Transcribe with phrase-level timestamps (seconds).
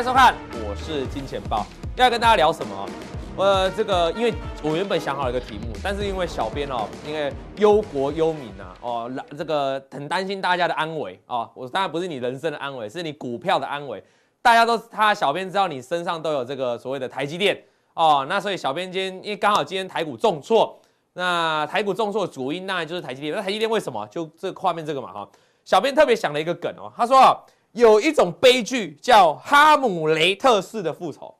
[0.00, 0.34] 欢迎收看，
[0.66, 1.66] 我是金钱豹，
[1.96, 2.88] 要跟大家聊什么？
[3.36, 11.50] 呃，这个因为我原本想好了一个题目，但是因为小编哦，因为忧国忧民呐，哦，这个很担心大家的安危哦。
[11.54, 14.02] 我当然不是你人生的安危，是你股票的安危。
[14.40, 17.62] 大家都他小编知道你身上都有这个所谓的台积电
[17.92, 20.80] 哦，那所以小编今天因为刚好今天台股重挫，
[21.12, 23.34] 那台股重挫主因当然就是台积电。
[23.34, 24.06] 那台积电为什么？
[24.06, 25.28] 就这画面这个嘛哈，
[25.62, 27.36] 小编特别想了一个梗哦，他说啊。
[27.72, 31.34] 有一种悲剧叫哈姆雷特式的复仇。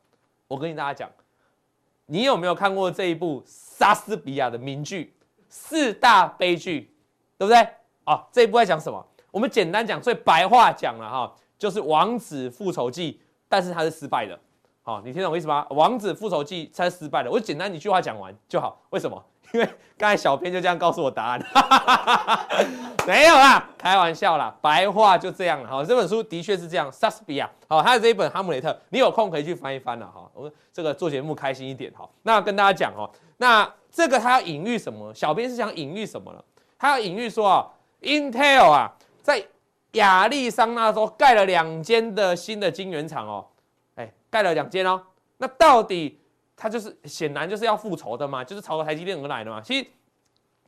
[0.46, 1.10] 我跟你大家讲，
[2.06, 5.14] 你有没有看过这一部莎士比亚的名剧
[5.48, 6.80] 《四大悲剧》，
[7.38, 7.68] 对不对？
[8.04, 9.04] 哦，这一部在讲什么？
[9.30, 14.38] 我们简单讲，最白话讲了哈，就是王子复仇记，但是他是失败的。
[14.82, 15.66] 好，你听懂我意思吗？
[15.70, 17.30] 王子复仇记才是失败的。
[17.30, 18.80] 我简单一句话讲完就好。
[18.90, 19.24] 为什么？
[19.52, 21.40] 因为刚才小编就这样告诉我答案，
[23.06, 25.68] 没有啦，开玩笑啦，白话就这样了。
[25.68, 30.30] 哈，这本书的确是这样，莎士比亚，好，他的这一本《哈姆雷特》，你有空可以去翻一翻了哈。
[30.32, 32.08] 我们这个做节目开心一点哈。
[32.22, 35.12] 那跟大家讲哦，那这个他要隐喻什么？
[35.12, 36.42] 小编是想隐喻什么呢？
[36.78, 37.66] 他要隐喻说啊
[38.00, 38.92] ，Intel 啊，
[39.22, 39.44] 在
[39.92, 43.46] 亚利桑那州盖了两间的新的晶圆厂哦，
[43.96, 45.02] 哎，盖了两间哦，
[45.38, 46.19] 那到底？
[46.60, 49.62] 他就是显然就是要复仇的嘛，就是朝着台积电而来的嘛。
[49.62, 49.86] 其实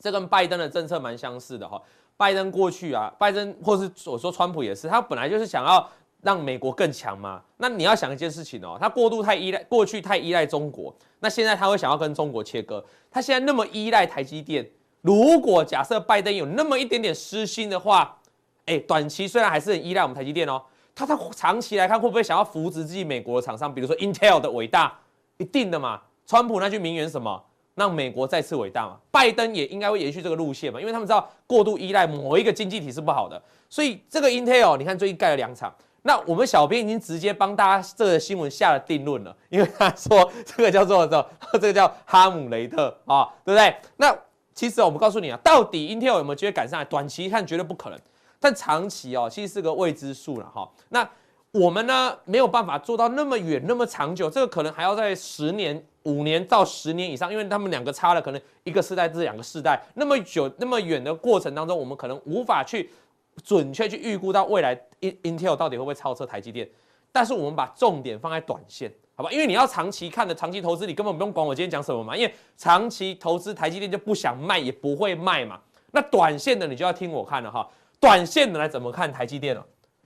[0.01, 1.79] 这跟拜登的政策蛮相似的哈。
[2.17, 5.87] 拜登过去啊，拜登或是我说川普也是，他本来就是想要
[6.23, 7.43] 让美国更强嘛。
[7.59, 12.83] 那你要想一件事情哦，他过度太依赖，过去太依赖中国，那现在他会想要跟中国切割。
[13.11, 14.67] 他现在那么依赖台积电，
[15.03, 18.17] 如果假设拜登有那么一点点私心的话，
[18.65, 20.63] 哎，短期虽然还是很依赖我们台积电哦，
[20.95, 24.99] 他他长期来看会不会想要扶植自己美国的厂商，比如说 Intel 的伟大？
[25.43, 27.43] 一定的嘛，川普那句名言什么？
[27.75, 28.97] 让美国再次伟大嘛。
[29.11, 33.43] 拜登也应该会延续这个路线嘛，因为他们知道过度依赖某一个经济体是不好的。
[33.69, 41.07] 所以这个 Intel，你看最近盖了两场，那我们小编已经直接帮大家这个新闻下了定论了，因为他说这个叫做
[41.55, 43.75] 这个叫哈姆雷特啊，对不对？
[43.97, 44.17] 那
[44.55, 46.85] 其实我们告诉你啊，到底 Intel 有没有机会赶上来？
[46.85, 47.99] 短期看绝对不可能，
[48.39, 50.71] 但长期哦，其实是个未知数了哈。
[50.91, 51.09] 那
[51.53, 62.89] 我们呢，没有办法做到那么远那么长久，这个可能还要在十年、五年到十年以上，因为他们两个差了可能一个世代至两个世代，那么久那么远的过程当中，我们可能无法去
[63.45, 66.67] 准确去预估到未来 Intel 到底会不会超车台积电。
[67.13, 69.31] 但是我们把重点放在短线，好吧？
[69.31, 75.61] 因为你要长期看的长期投资，你根本不用管我今天讲什么嘛，因为长期投资台积电就不想卖也不会卖嘛。
[75.91, 77.69] 那短线的你就要听我看了哈，
[78.01, 79.63] 短线的来怎么看台积电了？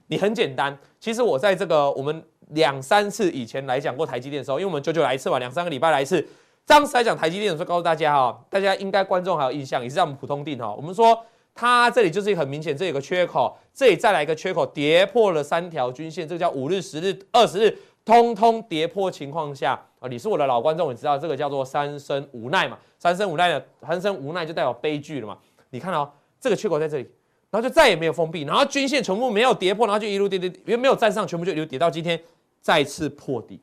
[0.07, 6.25] 你很简单，其实我在这个我们两三次以前来讲过台积电的时候，因为我们久久来一次嘛，两三个礼拜来一次。
[6.65, 10.73] 当时来讲台积电的时候，告诉大家哈，大家应该观众还有印象，也是在我们普通錠哈。
[10.75, 11.17] 我们说
[11.53, 22.77] 它这里就是很明显，这有个缺口，这里再来一个缺口，跌破了三条均线，这个叫五日、十日、二十日，通通跌破情况下啊，你是我的老观众，你知道这个叫做三生无奈嘛？
[22.99, 25.37] 三生无奈的，三生无奈就代表悲剧了嘛？
[25.69, 27.09] 你看哦，这个缺口在这里。
[27.49, 32.21] 然后就再也没有封闭，然后均线全部没有跌破，然后就一路跌跌，因为没有站上，全部就一路跌到今天
[32.61, 33.61] 再次破底。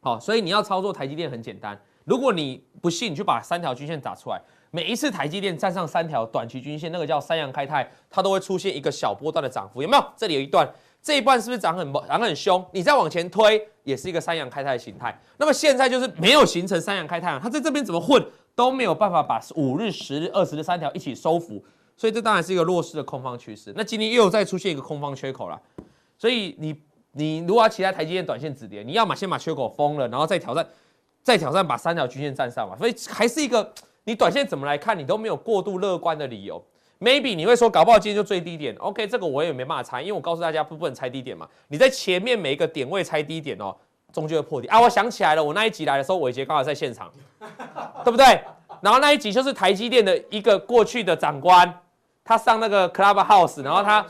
[0.00, 4.40] 好，所以你要操作台积电很简单，如果你不信，你就把三条均线打出来，
[4.70, 10.04] 每一次台积电站上三条短期均线，那个叫三阳开泰，它都会出现一个小波段的涨幅，有没有？
[10.16, 10.70] 这里有一段，
[11.02, 12.64] 这一段是不是涨很涨很凶？
[12.72, 15.18] 你再往前推，也是一个三阳开泰的形态。
[15.38, 21.64] 那么现在就是没有形成三阳开泰，它在这边怎么混都没有办法把五日、十日、二十日三条一起收服。
[21.96, 23.72] 所以这当然是一个弱势的空方趋势。
[23.76, 25.60] 那今天又再出现一个空方缺口了，
[26.18, 26.74] 所以你
[27.12, 30.66] 你如果要期待台积电短线止跌，你要么先把缺口封了，然后再挑战，
[31.22, 32.76] 再挑战把三条均线站上嘛。
[32.76, 33.72] 所以还是一个
[34.04, 36.62] 你短线怎么来看，你都没有过度乐观的理由。
[37.00, 41.46] Maybe 你会说搞不好今天就最低点，OK，这个我也没办法猜，因为我告诉大家不不能猜低点嘛。
[41.68, 43.74] 你在前面每一个点位猜低点哦，
[44.12, 44.80] 终究会破底啊。
[44.80, 47.12] 我想起来了，我那一集来的时候，伟杰刚好在现场，
[48.04, 48.40] 对不对？
[48.80, 51.80] 然后那一集就是台积电的一个过去的长官。
[52.24, 54.04] 他上那个 Clubhouse，然后他，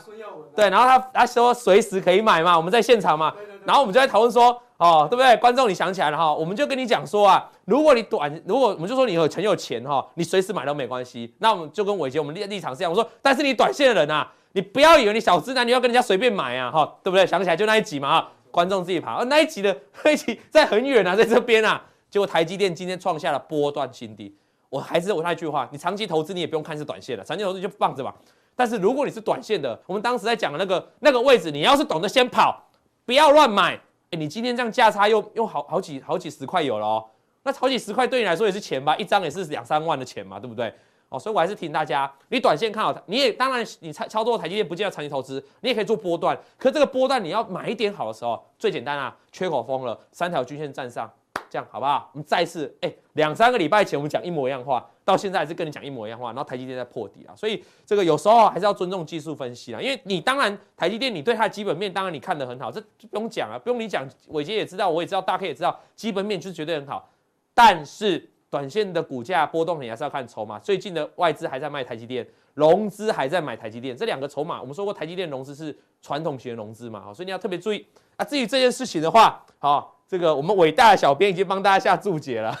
[0.55, 3.33] 对，然后他他说随时可以买嘛，我们在现场嘛，
[3.65, 5.35] 然后我们就在讨论说，哦，对不对？
[5.37, 11.35] 观众你想起来了哈，我们就跟你讲说啊，如果你短，如果我们就说你有很有钱哈，你随时买都没关系。
[11.39, 17.27] 那我们就跟伟杰我们立立场是这样，我说，但是你短线的人啊，你不要以为你小资男你要跟人家随便买啊，哈，对不对？
[17.27, 24.33] 想起来就那一集嘛，哈，观众自己爬，那一集的那一集在很远啊，在这边啊，结果台积电今天创下了波段新低。
[24.75, 28.13] 我还是我那句话，你长期投资你也不用看是短线的，长期投资就放着吧。
[28.57, 32.61] 但是如果你是短线的，我们当时在讲的那个那个位置，你要是懂得先跑，
[33.05, 33.75] 不要乱买。
[34.11, 37.05] 哎，你今天这样价差又又好好几好几十块有了哦，
[37.43, 38.93] 那好几十块对你来说也是钱吧？
[38.97, 40.73] 一张也是两三万的钱嘛，对不对？
[41.07, 51.09] 哦，所以我还是提醒大家，你短线看好它，你也当然你操操作台积电不见得长期投资，你也可以做波段，可这个波段你要买一点好的时候，最简单啊，缺口封了，三条均线站上。
[51.49, 52.09] 这样好不好？
[52.13, 67.09] 我们再次，哎，两三个礼拜前我们讲一模一样话，到现在还是跟你讲一模一样话，然后台积电在破底啊，所以这个有时候还是要尊重技术分析啊，因为你当然台积电你对它的基本面当然你看得很好，这不用讲啊，不用你讲，伟杰也知道，我也知道，大 K 也知道，基本面就是绝对很好，
[67.53, 77.85] 但是短线的股价波动你还是要看筹码，最近的外资还在卖台积电，融资还在买台积电，这两个筹码我们说过台积电融资是传统型的融资嘛，所以你要特别注意
[78.17, 78.25] 啊。
[78.25, 79.94] 至于这件事情的话，好。
[80.07, 82.55] 这个我们伟大的小编已经帮大家下注解了，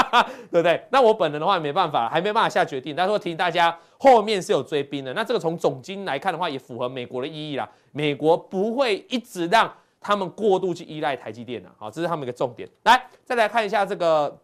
[0.52, 0.82] 对不对？
[0.90, 2.94] 那我本人的话也没办法，还没办法下决定。
[2.94, 5.12] 但是说提醒大家，后面是有追兵的。
[5.14, 7.66] 那这个从总经来看的话，也符合美国的意义啦。
[7.92, 12.68] 美国不会一直让他们过度去依赖台积电的，好，这是他们一个重点。
[12.84, 14.38] 来，再来看一下这个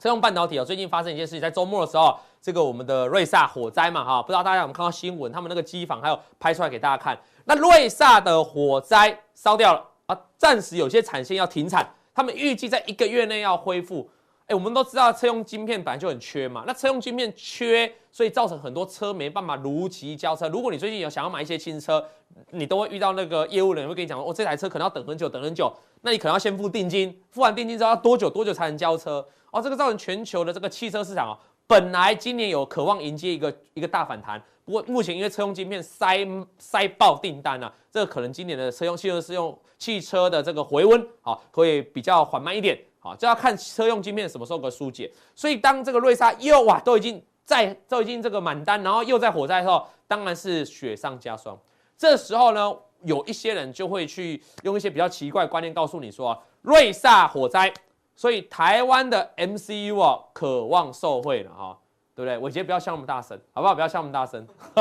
[0.00, 5.30] 车用半导体哦，最近发生一件事情，在周末的时候，这个我们的瑞萨火灾嘛，哈，不知道大家有没有看到新闻？
[5.30, 7.16] 他们那个机房还有拍出来给大家看。
[7.44, 9.93] 那瑞萨的火灾烧掉了。
[10.06, 14.08] 啊，暂时有些产线要停产，他们预计在一个月内要恢复。
[14.46, 20.46] 哎，我们都知道车用晶片本来就很缺嘛，那车用晶片缺，所以造成很多车没办法如期交车。
[20.50, 22.04] 如果你最近有想要买一些新车，
[22.50, 29.26] 你都会遇到那个业务人员会跟你讲，哦，这台车可能要等很久，等很久，那你可能要先付定金，付完定金之后要多久多久才能交车？
[29.50, 34.42] 哦，这个造成全球的这个汽车市场哦，本来今年有渴望迎接一个一个大反弹。
[34.64, 36.26] 不过目前因为车用晶片塞
[36.58, 45.12] 塞爆订单啊，这个可能今年的车用汽车是用汽车的这个回温啊，会比较缓慢一点啊，就要看车用晶片什么时候个疏解。
[45.34, 51.58] 所以当这个瑞萨又哇都已经在都已经这个满单，然后又在火灾的时候，当然是雪上加霜。
[51.98, 57.70] 这时候呢，有一些人就会去用一些比较奇怪的观念告诉你说啊，瑞萨火灾，
[58.16, 61.76] 所以台湾的 MCU 啊渴望受惠了啊。
[62.14, 62.38] 对不对？
[62.38, 63.74] 伟捷不要笑那么大声，好不好？
[63.74, 64.80] 不要笑那么大声，不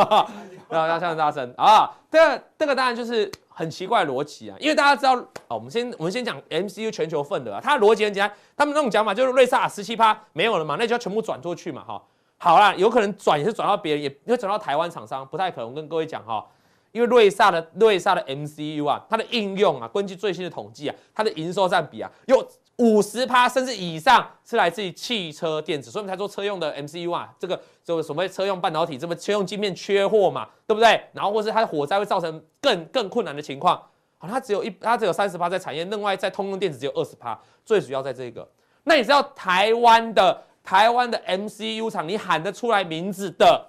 [0.75, 1.91] 要笑那么大声啊！
[2.11, 5.15] 这这个当然就是很奇怪的逻辑啊，因为大家知道，
[5.47, 12.01] 哦，我们先我们先讲 MCU 全球份额啊，它的逻辑很简单，他们那种讲法就是瑞萨十七趴没有了嘛，那就要全部转出去嘛，哈。
[12.37, 15.69] 好啦，有可能转也是转到别人，也会转到台湾厂商，不太可能。
[15.69, 16.45] 我跟各位讲哈，
[16.91, 22.47] 因为瑞萨的瑞萨的 MCU 啊，它的应用啊，根据最新的统计啊，它的营收占比啊，有。
[22.77, 30.99] 五十趴甚至以上是来自于汽车电子，所以我们才说车用的 MCU 啊，这个就所谓车用半导体，这么车用晶片缺货嘛，对不对？
[31.13, 33.79] 然后或是它的火灾会造成更更困难的情况，
[34.17, 38.47] 好，它只有一它只有三十趴在产业，另外在通用电子只有二十趴，最主要在这个。
[38.85, 43.65] 那你知道台湾的台湾的 MCU 厂，你喊得出来名字的，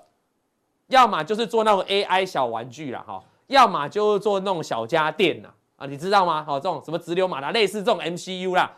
[0.86, 6.42] 要么就是做那种 AI 小玩具啦，哈，要么就是做那种小家电呐，啊，你知道吗？
[6.42, 8.72] 好，这种什么直流马达，类似这种 MCU 啦。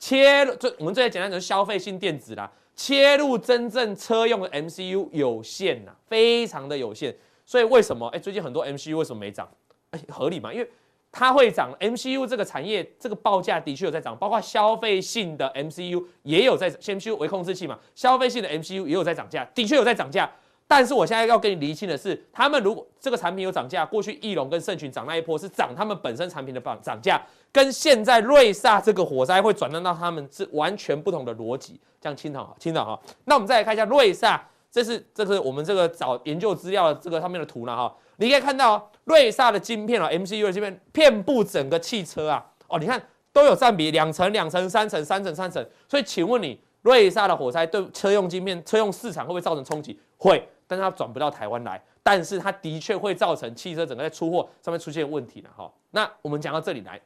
[0.00, 7.14] 切入最我们最简单的是消费性电子啦，切入真正车用的 MCU 有限呐，非常的有限。
[7.44, 9.48] 所以为什么哎、最近很多 MCU 为什么没涨？
[9.90, 10.52] 哎、合理嘛？
[10.52, 10.68] 因为
[11.12, 20.30] 它会涨，MCU 这个产业这个报价的确有在涨，包括消费性的 MCU 也有在 MCU 微控制器嘛，消费性的 MCU 也有在涨价，的确有在涨价。
[20.70, 27.20] 但是我现在要跟你厘清的是，他们如果这个产品有涨价，过去翼龙跟盛群涨那一波是涨他们本身产品的涨涨价。
[27.50, 32.96] 跟现在瑞萨这个火灾会转让到他们是完全不同的逻辑，这样清楚哈，清楚哈。
[33.24, 37.92] 那我们再来看一下瑞萨，这是这是我们这个找研究资料的这个上面的图了哈。
[38.18, 45.66] 你可以看到瑞萨的晶片啊，MCU 的晶片遍布整个汽车啊，哦，你看都有占比两层、两层、三层、三层、三层。
[45.88, 49.98] 所以请问你，瑞萨的火灾对车用晶片、车用市场会不会造成冲击？
[50.16, 55.68] 会，但是它转不到台湾来，但是它的确会造成汽车整个在出货上面出现问题了哈。
[55.90, 57.00] 那我们讲到这里来。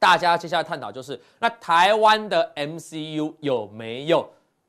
[0.00, 4.28] 大家接下来探讨就是，那台湾的 MCU 有没有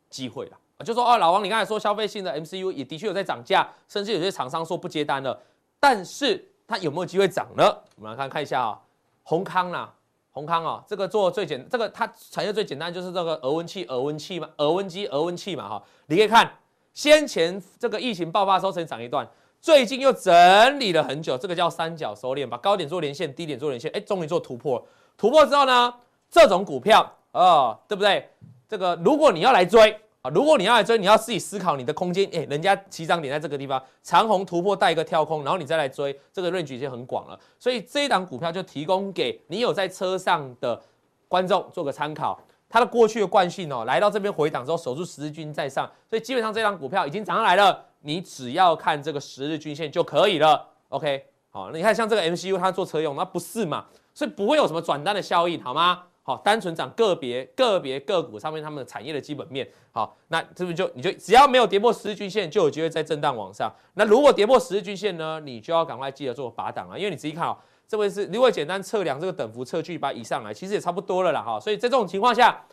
[0.10, 0.58] 机会了？
[0.84, 5.40] 就说哦，老王，你刚才说消费性的 MCU 也的确有在涨价，甚至有些厂商说不接单了，
[5.80, 7.64] 但是它有没有机会涨呢？
[7.98, 8.82] 我们来看看一下啊，
[9.22, 9.94] 宏康啦，
[10.32, 16.52] 宏康啊，这个做最简，这个它产业最简单就是这个额温器、额温器嘛，额温机、额温器嘛哈，你可以看
[16.94, 19.28] 先前这个疫情爆发的时候曾经涨一段。
[19.62, 24.82] 最近又整理了很久，这个叫三角收敛，把高点做连线，低点做连线，哎，终于做突破。
[25.18, 25.94] 突破之后呢，
[26.30, 27.02] 这种股票
[27.34, 28.30] 啊、对不对？
[28.70, 29.92] 这个如果你要来追
[30.22, 32.26] 啊，如果你要来追，你要自己思考你的空间。
[32.32, 37.38] 哎，人家起涨点在这个地方，长虹突破带一个跳空，然后你再来追，这个 range 已经很广了。
[37.60, 40.82] 所以这一档股票就提供给你有在车上的
[41.28, 42.40] 观众做个参考。
[42.70, 47.86] 它的过去的惯性哦，来到这边回档之后守住十日均在上，所以基本上这档股票已经涨上来了。
[48.02, 50.66] 你只要看这个十日均线就可以了。
[50.90, 53.86] OK，好，那你看像这个 MCU 它做车用，那不是嘛？
[54.14, 56.04] 所以不会有什么转单的效应，好吗？
[56.22, 63.74] 好，单纯涨个别个别个股上面他们的产业的基本面，好，那是不就你就只要没有跌破十日均线，就有机会在震荡往上。
[63.96, 67.58] 那如果跌破十日均线呢，你就要赶快记得做拔档了，因为你仔细看哦，
[67.90, 71.60] 这位是如果简单测量这个等幅测距把它移上来，其实也差不多了啦哈。
[71.60, 72.64] 所以在这种情况下，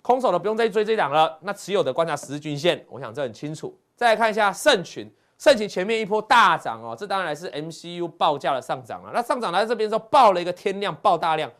[0.00, 3.78] 空手的不用再追这档了，那持有的观察十日均线，我想这很清楚。
[3.94, 9.10] 再来看一下盛群，盛群前面一波大涨哦，这当然是 MCU 报价的上涨了。
[9.12, 11.50] 那上涨来这边之后，爆了一个天量，爆大量。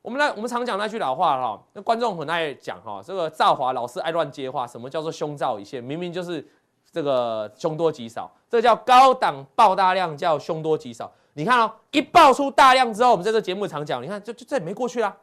[0.00, 5.84] 我们来，我们常讲那句老话哈，那观众很爱讲哈，这个赵华老师爱乱接话，什么叫做胸罩一线？
[5.84, 6.42] 明明就是
[6.90, 11.12] 这个凶多吉少，这叫高档爆大量，叫凶多吉少。
[11.38, 15.16] 你看哦，一爆出大量之后，我们在这节目常讲，你看就就这也没过去啦。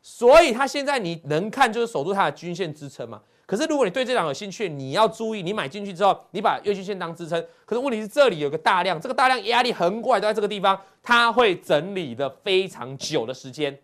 [0.00, 3.20] 所以它现在你能看就是守住它的均线支撑嘛。
[3.44, 7.38] 可是如果你对这档有兴趣，你要注意，你买进去之后，你把月均线当支撑。
[7.66, 13.78] 可是问题是这里有个大量，这个大量压力横过来都在这个地方，它会整理的非常久的时间，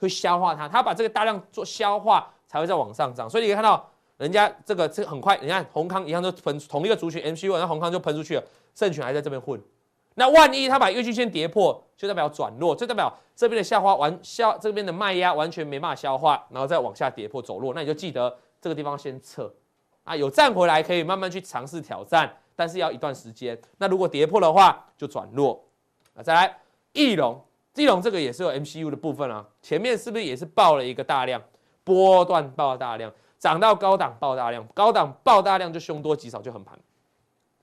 [0.00, 3.30] 会消化它，它把这个大量做消化才会再往上涨。
[3.30, 8.42] 所以你可以看到人家这个这很快，你看閎康一样都喷同一个族群 MCU，然后閎康就喷出去了，
[8.74, 9.62] 盛群还在这边混。
[10.20, 19.50] 那万一它把月均线跌破，就代表转弱，就代表这边的下滑完消，这边的卖压完全没办法消化，然后再往下跌破走弱，那你就记得这个地方先撤
[20.04, 23.58] 啊，有站回来可以慢慢去尝试挑战，但是要一段时间。
[23.78, 25.64] 那如果跌破的话，就转弱
[26.14, 26.22] 啊。
[26.22, 26.54] 再来，
[26.92, 27.42] 翼龙，
[27.76, 31.42] 翼龙这个也是有 MCU 的部分啊，前面是不是也是爆了一个大量，
[31.82, 36.78] 波段爆大量，涨到高档爆大量，高档爆大量就凶多吉少就很盘。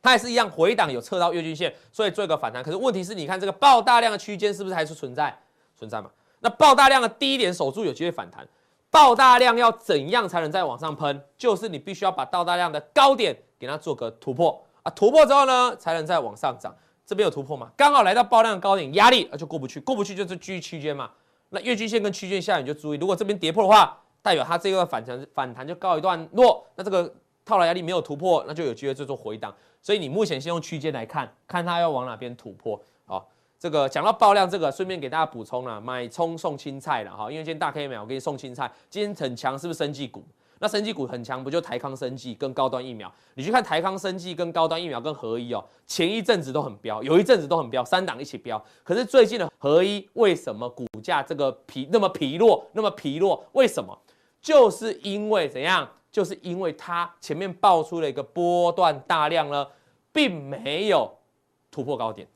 [0.01, 2.63] 它也是一样，回档有测到月均线，所以做一个反弹。
[2.63, 5.37] 可是问题是，你看这个爆大量的区间是不是还是存在？
[5.75, 6.09] 存在嘛？
[6.39, 8.47] 那爆大量的低点守住，有机会反弹。
[8.89, 11.21] 爆大量要怎样才能再往上喷？
[11.37, 14.89] 就是你必须要把爆大量的高点给它做个突破啊！
[14.91, 16.73] 突破之后呢，才能再往上涨。
[17.05, 17.69] 这边有突破嘛？
[17.75, 21.11] 刚好来到爆量高点，压力那就过不去，过不去就是居区间嘛。
[21.49, 26.65] 那月均线跟区间下，你就注意，如果这边跌破的话，代表它这个反弹反弹就告一段落。
[26.75, 27.13] 那这个
[27.47, 29.55] 套牢压力没有突破，那就有机会做做回档。
[29.81, 32.77] 所以你目前先用区间来看，看它要往哪边突破。
[33.05, 33.25] 好，
[33.57, 40.21] 这个讲到爆量，这个顺便给大家补充了，买葱送青菜了哈，因为今天大 K 秒我给你送青菜，今天很强是不是生技股？
[40.59, 43.09] 那生技股很强，不就台康生技跟高端疫苗？
[43.35, 48.61] 你去看台康生技跟高端疫苗跟合一哦，前一阵子都很飙，有一阵子都很飙，三档一起飙。
[48.83, 53.45] 可是最近的合一为什么股价这个疲那么疲弱，那么疲弱？
[53.53, 53.97] 为什么？
[54.41, 55.87] 就是因为怎样？
[56.11, 59.67] 就是因为它前面爆出了一个波段大量呢。
[60.13, 61.15] 并没有
[61.69, 62.27] 突破高点，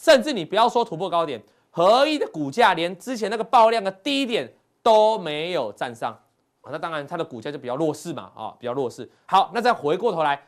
[0.00, 4.50] 甚至你不要说突破高点，合一的股价连之前那个爆量的低点
[4.82, 6.18] 都没有站上
[6.62, 9.06] 啊，那当然它的股价就比较弱势嘛，啊，比较弱势。
[9.26, 10.42] 好，那再回过头来，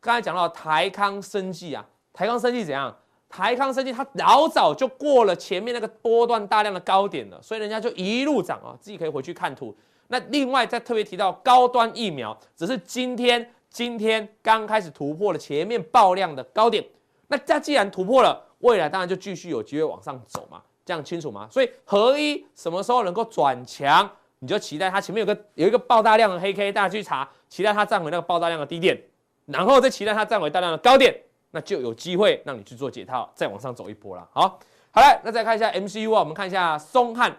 [0.00, 2.96] 刚才讲到台康生技啊，台康生技怎样？
[3.28, 9.76] 台康生技它老早就过了前面那个波段大量的高点了，所以人家就一路涨啊，自己可以回去看图。
[10.10, 13.50] 那另外再特别提到高端疫苗，只是今天。
[13.72, 16.84] 今天刚开始突破了前面爆量的高点，
[17.28, 21.46] 那它既然突破了，未来当然就继续有机会往上走嘛，这样清楚吗？
[21.48, 29.00] 所以合一什么时候能够转强，你就期待它前面有个有一个爆大量的黑 K，大家去查，期待它站回那个爆大量的低点，
[29.46, 31.14] 然后再期待它站回大量的高点，
[31.52, 34.28] 那就有机会让你去做解套，再往上走一波了。
[34.32, 34.58] 好，
[34.90, 37.36] 好了，那再看一下 MCU 啊，我们看一下松汉，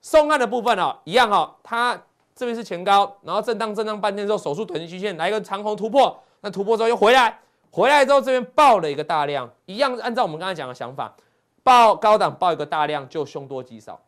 [0.00, 2.00] 松汉的部分啊，一样哈，它。
[2.34, 6.18] 这边是前高，然后震荡震荡半天之后，守住短期均线，来一个长红突破。
[6.40, 7.38] 那突破之后又回来，
[7.70, 11.14] 回来之后这边爆了一个大量，一样按照我们刚才讲的想法，
[11.62, 14.00] 爆高档爆一个大量就凶多吉少。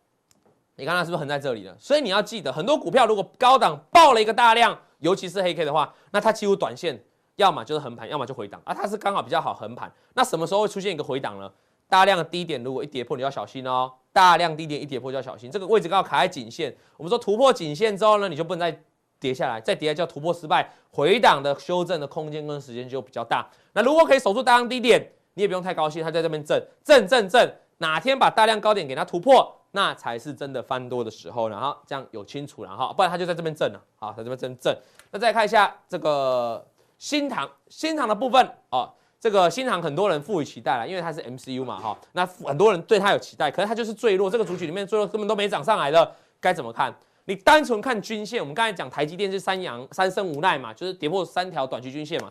[0.76, 1.76] 你看它是不是横在这里了？
[1.78, 7.00] 所以你要记得，很多股票如果高档爆了一个大量，尤其是黑 K 的话，那它几乎短线
[7.36, 8.74] 要么就是横盘，要么就回档啊。
[8.74, 9.92] 它是刚好比较好横盘。
[10.14, 11.48] 那什么时候会出现一个回档呢？
[11.88, 13.92] 大量的低点如果一跌破，你要小心哦。
[14.14, 16.72] 大量低点一跌破就要小心，这个位置刚好卡在颈线。
[16.96, 18.80] 我们说突破颈线之后呢，你就不能再
[19.18, 23.50] 跌下来，再跌下来叫突破失败，回档的修正的空间跟时间就比较大。
[23.72, 31.48] 那如果可以守住大量低点，你也不用太高兴，它在这边震震震震，哪天把大量高点给它突破，那才是真的翻多的时候。
[31.48, 34.72] 然后这样有清楚了哈，不然它就在这边震了，好，在这边震震。
[35.10, 36.64] 那再看一下这个
[36.98, 38.88] 新塘，新塘的部分啊。
[39.24, 46.94] 这个新航很多人赋予期待了，因为它是 MCU 嘛，哈，那很多人对它有期待，可是它就是最弱，这个族群里面最弱根本都没涨上来的，该怎么看？
[47.24, 52.30] 你单纯看均线，我们刚才讲台积电是三阳三生无奈嘛，就是跌破三条短期均线嘛，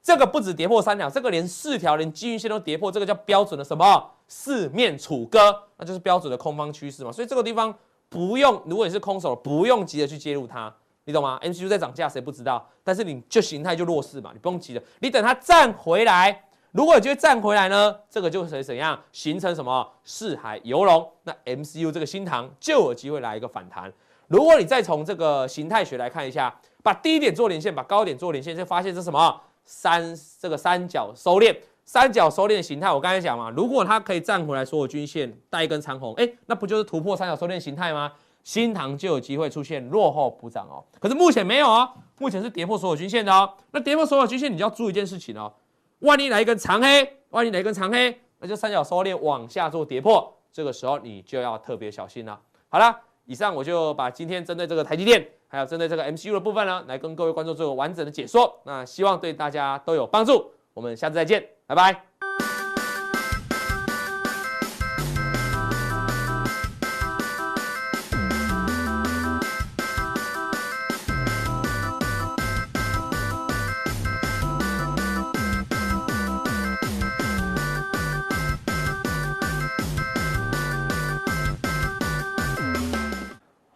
[0.00, 4.08] 这个不止跌破三条，这个连四条连均线都跌破，这个叫标准的什么？
[4.28, 7.74] 四面楚歌，那就是标准的空方趋势嘛，所以这个地方
[8.08, 10.72] 不用，如果你是空手，不用急着去介入它。
[11.10, 12.64] 你懂吗？MCU 在涨价，谁不知道？
[12.84, 14.82] 但是你就形态就弱势嘛，你不用急了。
[15.00, 21.10] 你等它站回来，如果有机会站回来呢，这个就会怎样形成什么四海游龙？
[21.24, 23.92] 那 MCU 这个新塘就有机会来一个反弹。
[24.28, 31.56] 如果你再从这个形态学来看一下，把低点做连线，把高点做连线，就发现这什么三这个三角收敛。
[31.84, 38.12] 三角收敛的形态，我刚才讲嘛，如果它可以站回来，所有均线带一根长红，哎，那不就是突破三角收敛形态吗？
[38.50, 40.82] 新塘就有机会出现落后补涨哦。
[40.98, 41.88] 可是目前没有哦，
[42.18, 43.48] 目前是跌破所有均线的哦。
[43.70, 45.52] 那跌破所有均线，你就要注意一件事情哦，
[46.00, 52.40] 万一来一根长黑，万一来一根长黑，那就三角收敛往下做跌破，这个时候你就要特别小心了。
[52.68, 52.92] 好了，
[53.24, 58.60] 以上我就把今天针对这个台积电，还有针对这个 MCU 的部分呢，来跟各位观众做个完整的解说。
[58.64, 60.50] 那希望对大家都有帮助。
[60.74, 62.09] 我们下次再见，拜拜。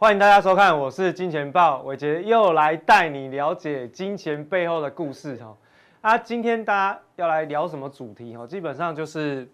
[0.04, 5.56] 欢迎大家收看，我是金钱豹伟杰，又来带你了解金钱背后的故事哈。
[6.02, 8.46] 啊，今天大家要来聊什么主题哈？
[8.46, 9.48] 基本上就是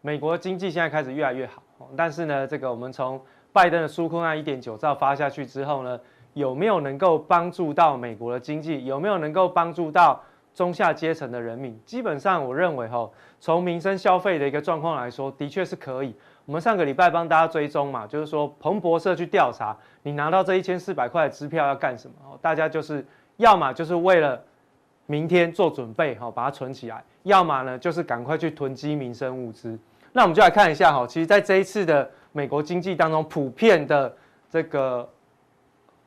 [0.00, 1.60] 美国经济现在开始越来越好，
[1.96, 3.20] 但是呢，这个我们从
[3.52, 5.98] 拜登的纾困案一点九兆发下去之后呢，
[6.34, 8.84] 有没有能够帮助到美国的经济？
[8.84, 10.22] 有没有能够帮助到
[10.54, 11.76] 中下阶层的人民？
[11.84, 16.14] 基本上我认为哈，从民生消费的一个状况来说，的确是可以。
[16.48, 22.14] 我们上个礼拜帮大家追踪嘛，就是说彭博社去调查，你拿到这一千四百块的支票要干什么？
[22.40, 24.42] 大家就是要么就是为了
[25.04, 29.78] 明天做准备，哈，把它存起来；要么呢就是赶快去囤积民生物资。
[30.10, 34.16] 那我们就来看一下哈，其实在这一次的美国经济当中，普遍的
[34.48, 35.06] 这个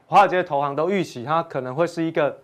[0.07, 2.35] 华尔街的投行都预期它可能会是一个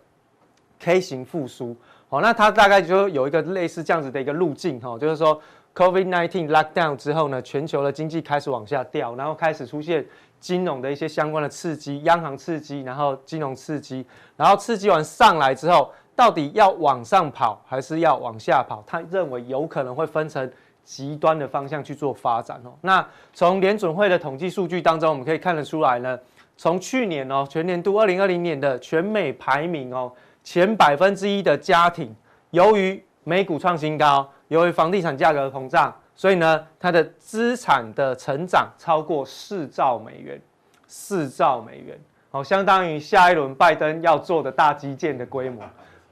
[0.80, 1.76] K 型复苏。
[2.10, 5.42] 好，那它大概就有一个类似这样子的一个路径，哈，就是说。
[5.78, 10.04] COVID-19 lockdown 之后呢，全球的经济开始往下掉，然后开始出现
[10.40, 14.04] 金融的一些相关的刺激，央行刺激，然后金融刺激，
[14.36, 18.84] 然后刺激完上来之后，到底要往上跑还是要往下跑？
[18.88, 20.52] 他认为有可能会分成
[20.84, 22.74] 极端的方向去做发展哦。
[22.82, 26.18] 那从联准会的统计数据当中，我们可以看得出来呢，
[26.58, 30.12] 从去年哦全年度二零二零年的全美排名哦
[30.44, 32.16] 前百分之一的家庭，
[32.50, 34.28] 由于美股创新高。
[34.48, 40.42] 由于房地产价格膨胀，所以呢，它的资产的成长超过四兆美元，
[40.88, 42.00] 四兆美元，
[42.32, 45.64] 好，相当于下一轮拜登要做的大基建的规模，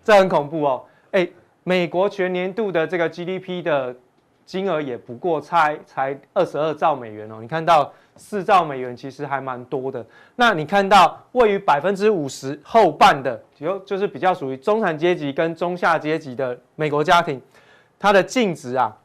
[0.04, 0.84] 这很恐怖哦。
[1.12, 1.32] 诶，
[1.64, 3.96] 美国全年度的这个 GDP 的
[4.46, 7.38] 金额也不过才才二十二兆美元哦。
[7.42, 10.06] 你看到四兆美元其实还蛮多的。
[10.36, 17.42] 那你看到位于百分之五十后半的，就就是比较属于中产阶级跟中下阶级的美国家庭。
[18.00, 18.96] 它的净值啊，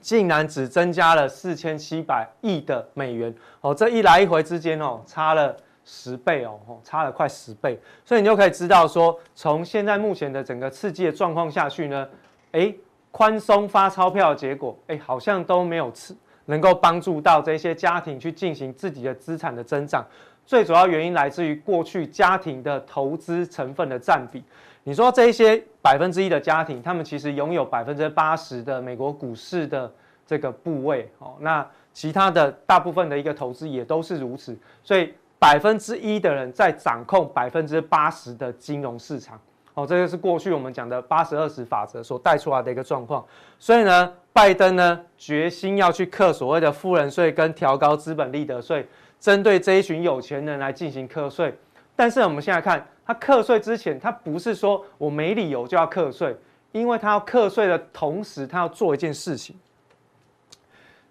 [0.00, 12.08] 竟然只增加了四千七百亿的美元哦，这一来一回之间哦，差了十倍哦，差了快十倍，所以你就可以知道说，从现在目前的整个刺激的状况下去呢，
[12.52, 12.74] 诶，
[13.10, 16.14] 宽松发钞票的结果，诶，好像都没有吃，
[16.46, 20.06] 能够帮助到这些家庭去进行自己的资产的增长，
[20.44, 24.42] 最主要原因来自于过去家庭的投资成分的占比。
[24.88, 29.92] 你说这一些百分之一的家庭，他们其实拥有百分之八十的美国股市的
[30.26, 39.38] 这个部位哦，那其他的大部分的一个投资也都是如此，所以百分之一的人在掌控百分之八十的金融市场
[39.74, 43.22] 哦，这个是过去我们讲的八十二十法则所带出来的一个状况。
[43.58, 48.88] 所以呢，拜登呢决心要去克所谓的富人税跟调高资本利得税，
[49.20, 51.54] 针对这一群有钱人来进行课税。
[51.94, 52.82] 但是我们现在看。
[53.08, 56.36] 他课税之前，他不是说我没理由就要课税，
[56.72, 59.58] 因为他要课税的同时，他要做一件事情。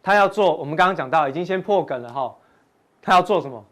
[0.04, 2.36] 他要做，我们刚刚讲到，已经先破梗了哈。
[3.02, 3.66] 他要做什么？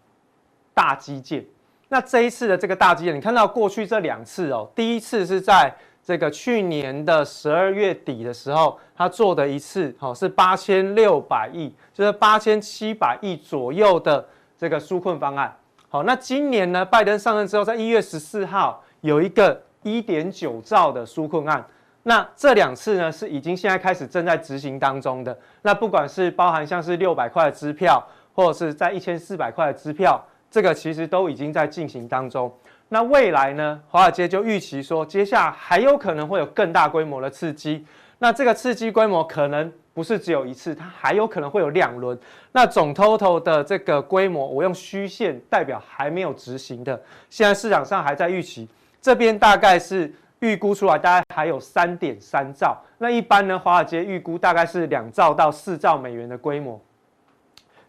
[0.74, 1.46] 大基建。
[1.88, 5.72] 那这一次的这个大基建，你看到过去这两次哦，第一次是在
[6.04, 15.56] 这个去年的十二月底的时候，他做的一次，哈，是八千六百亿，就是八千七百亿左右的这个纾困方案。
[15.96, 16.84] 好，那今年呢？
[16.84, 21.66] 拜登上任之后，在一月十四号有一个一点九兆的纾困案。
[22.04, 25.40] 那这两次呢，是已经现在开始正在执行当中的。
[25.62, 32.54] 那不管是包含像是六百块的支票，或者是在一千四百块的支票，这个其实都已经在进行当中。
[32.90, 33.80] 那未来呢？
[33.88, 37.86] 华尔街就预期说，接下来还有可能会有更大规模的刺激。
[38.20, 39.72] 那这个刺激规模可能。
[39.96, 42.20] 不是只有一次，它还有可能会有两轮。
[42.52, 47.02] 那总 total 的这个规模，我用虚线代表还没有执行的。
[47.30, 48.68] 现在市场上还在预期，
[49.02, 52.78] 这边大概是预估出来大概还有三点三兆。
[52.98, 56.78] 那一般呢，华尔街预估大概是两兆到四兆美元的规模，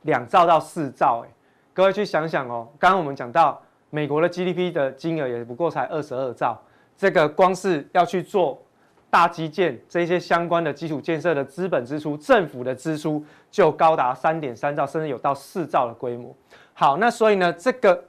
[0.03, 1.29] 两兆到四兆，哎，
[1.75, 2.69] 各位去想想哦。
[2.79, 6.57] 刚刚我们讲到美国的 GDP 的金额也不过才二十二兆，
[6.97, 8.63] 这个光是要去做
[9.17, 16.37] 大基建这些相关的基础建设的资本支出，政府的支出就高达三点三兆，甚至有到四兆的规模。
[16.75, 18.05] 好，那所以呢，这个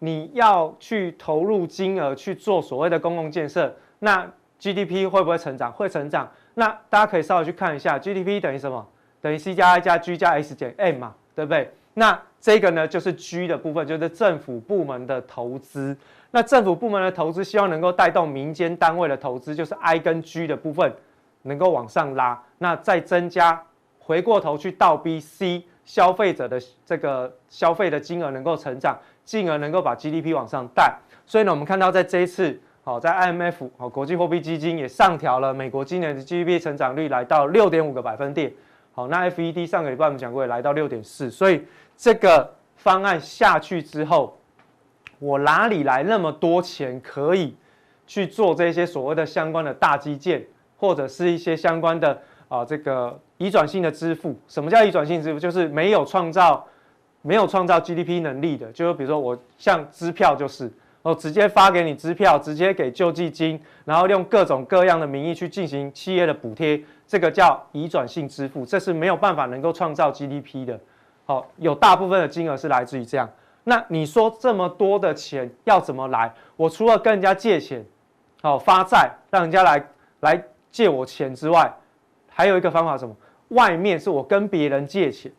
[0.00, 5.70] 你要去投入金额去做所谓的公共建设，那 GDP 会不会成长？
[5.70, 6.28] 会成长。
[6.54, 8.84] 那大家可以稍微去看一下，GDP 等于什么？
[9.20, 11.72] 等于 C 加 I 加 G 加 S 减 M 嘛，对不对？
[11.98, 15.96] 那这个呢，就是 G 的部分，就是政府部门的投资。
[16.30, 20.92] 那政府部门的投资，希望能够带动民间单位的投资，就是 I 跟 G 的部分
[21.42, 22.38] 能够往上拉。
[22.58, 23.62] 那再增加，
[23.98, 30.94] 回过头去倒逼 C 消费者的这个消费的金额能够成长，进而能够把 GDP 往上带。
[31.24, 38.52] 所以呢，我们看到在这一次，好，在 IMF 好国际货币基金也上调了美国今年的 GDP 成长率，来到六点五个百分点。
[38.96, 41.30] 好，那 FED 上个礼拜我们讲过，也来到六点四。
[41.30, 41.62] 所以
[41.98, 44.38] 这个方案下去之后，
[45.18, 47.54] 我哪里来那么多钱可以
[48.06, 50.42] 去做这些所谓的相关的大基建，
[50.78, 54.34] 或者是一些相关的啊、这个移转性的支付？
[54.48, 55.38] 什么叫移转性支付？
[55.38, 56.66] 就是没有创造
[57.20, 70.78] 没有创造 GDP 能力的，就是比如说我像支票就是，我直接发给你支票，直接给救济金，然后用各种各样的名义去进行企业的补贴，这个叫移转性支付，这是没有办法能够创造 GDP 的。
[71.24, 73.28] 好，有大部分的金额是来自于这样。
[73.64, 76.32] 那你说这么多的钱要怎么来？
[76.56, 77.84] 我除了跟人家借钱，
[78.42, 79.88] 好发债，让人家来
[80.20, 81.72] 来借我钱之外，
[82.28, 83.14] 还有一个方法什么？
[83.48, 85.32] 外面是我跟别人借钱，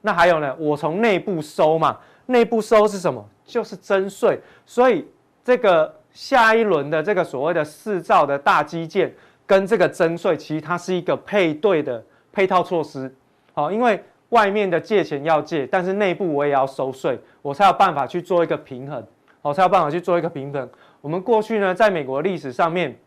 [0.00, 0.54] 那还有呢？
[0.58, 3.26] 我从内部收嘛，内部收是什么？
[3.44, 4.40] 就是征税。
[4.64, 5.06] 所以
[5.44, 9.14] 这个下一轮的这个所谓的四兆的大基建
[9.46, 13.14] 跟这个征税，其实它是一个配对的配套措施。
[13.52, 14.02] 好，因为。
[14.30, 19.00] 外面的借钱要借，但是内部我也要收税，我才有办法去做一个平衡，
[19.40, 20.68] 我才有办法去做一个平衡。
[21.00, 22.98] 我们过去呢，在美国历史上面，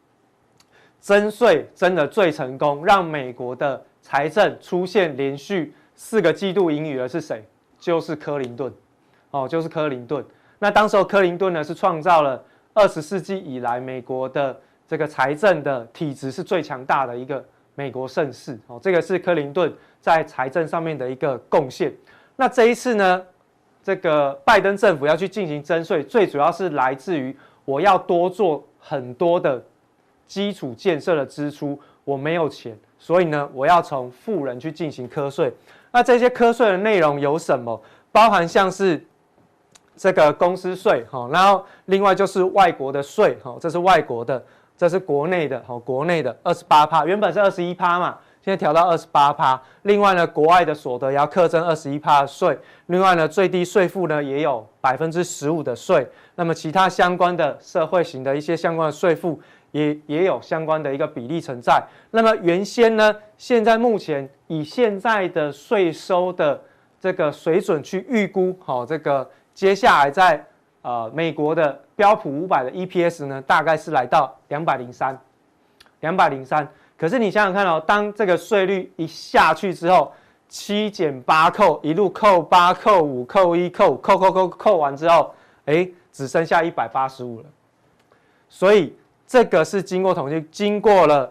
[1.01, 7.45] 征税真的最成功，让美国的财政出现连续四个季度盈余的是谁？
[7.77, 8.73] 就是克林顿，
[9.31, 10.23] 哦，就是克林顿。
[10.57, 12.41] 那当时候克林顿呢，是创造了
[12.73, 14.57] 二十世纪以来美国的
[14.89, 17.41] 这个财政的体制是最强大的一个
[17.75, 19.71] 美国盛世，哦，这个是克林顿。
[20.01, 21.93] 在财政上面的一个贡献。
[22.37, 23.21] 那这一次呢，
[23.83, 29.61] 这个拜登政府要去进行征税，最主要是来自于我要多做很多的
[30.25, 35.53] 基础建设的支出，我没有钱，所以呢，我要从富人去进行课税。
[35.91, 37.79] 那这些课税的内容有什么？
[38.09, 39.05] 包含像是
[39.97, 44.41] 这个公司税，哈，然后另外就是外国的税，哈，这是外国的，
[44.79, 48.17] 这是国内的，哈，国内的二十八趴，原本是二十一趴嘛。
[48.41, 59.37] 现在调到二十八趴，另外呢，国外的所得要课征二十一趴的税，另外呢，最低税负呢也有百分之十五的税，那么其他相关的社会型的一些相关的税负
[59.71, 61.83] 也也有相关的一个比例存在。
[62.11, 66.59] 那么原先呢，现在目前以现在的税收的
[66.97, 70.41] 这个水准去预估，好，这个接下来在
[70.81, 75.19] 呃美国的标普五百的 EPS 呢，大概是来到两百零三，
[75.99, 76.65] 两百零三。
[76.97, 80.09] 可是你想想看哦，当这个税率一下去之后，
[80.47, 85.35] 七减八扣，一路扣八扣五扣一扣扣扣扣扣完之后，
[85.65, 87.45] 哎，只剩下一百八十五了。
[88.47, 88.95] 所以
[89.27, 91.29] 这个是经过统计，经过了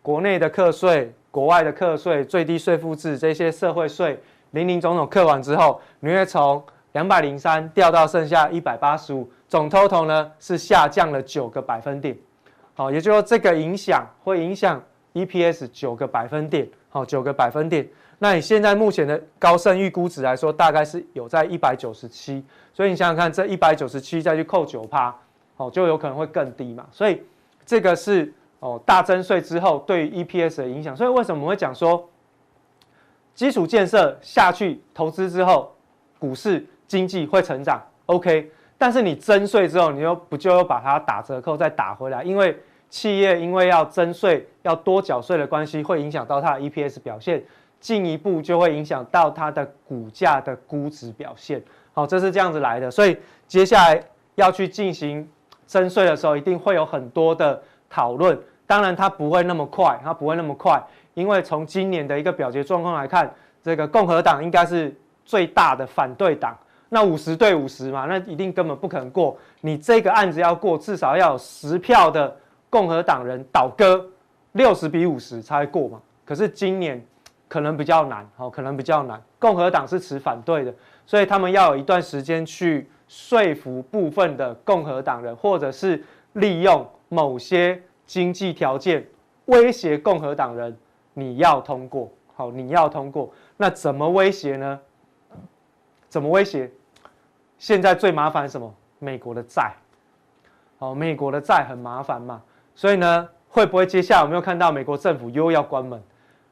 [0.00, 4.18] 国内的课税、国外的课税、最低税负制这些社会税，
[4.52, 12.16] 林林总总课完之后，你会从两百零三掉到剩下一百八十五，总 total 呢是下降了九个百分点。
[12.74, 14.82] 好，也就是说这个影响会影响
[15.14, 17.88] EPS 九个百分点，好，九个百分点。
[18.18, 25.14] 那你现在目前的高盛预估值来说，大概是有在一百九十七，所以你想想看，这一百九十七再去扣九趴，
[25.56, 26.86] 好，就有可能会更低嘛。
[26.90, 27.22] 所以
[27.64, 30.94] 这个是哦大增税之后对 EPS 的影响。
[30.94, 32.06] 所以为什么我们会讲说，
[33.34, 35.74] 基础建设下去投资之后，
[36.18, 38.50] 股市经济会成长？OK。
[38.78, 42.22] 但是你征税之后，你又不就又把它打折扣再打回来？
[42.22, 42.56] 因为
[42.90, 47.42] 企业因为要征税要多缴税的关系，会影响到它的 EPS 表现，
[47.80, 51.62] 进一步就会影响到它的股价的估值表现。
[51.92, 52.90] 好，这是这样子来的。
[52.90, 54.00] 所以接下来
[54.34, 55.26] 要去进行
[55.66, 58.38] 征税的时候，一定会有很多的讨论。
[58.66, 60.82] 当然它不会那么快，它不会那么快，
[61.14, 66.56] 因为从今年的一个表决状况来看，这个共和党应该是最大的反对党。
[66.96, 69.36] 那五十对五十嘛，那一定根本不可能过。
[69.60, 72.34] 你这个案子要过，至少要有十票的
[72.70, 74.02] 共和党人倒戈，
[74.52, 76.00] 六十比五十才会过嘛。
[76.24, 77.04] 可是今年
[77.48, 79.22] 可能比较难，好，可能比较难。
[79.38, 89.06] 共和党是持反对的，所以他们要有一段时间去说服部分的共和党人，或者是利用某些经济条件
[89.44, 90.74] 威胁共和党人，
[91.12, 93.30] 你要通过，好，你要通过。
[93.58, 94.80] 那怎么威胁呢？
[96.08, 96.70] 怎么威胁？
[97.58, 98.74] 现在最麻烦什么？
[98.98, 99.74] 美国的债，
[100.78, 102.42] 好，美国的债很麻烦嘛，
[102.74, 106.02] 所以呢，会不会接下来我们又看到美国政府又要关门，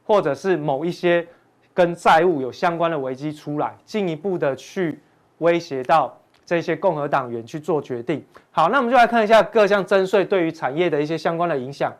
[0.05, 1.27] 或者是某一些
[1.73, 5.01] 跟债务有相关的危机出来，进一步的去
[5.39, 6.15] 威胁到
[6.45, 8.23] 这些共和党员去做决定？
[8.51, 11.91] 好，那我们就来看一下各项征税对于产业的一些相关的影响。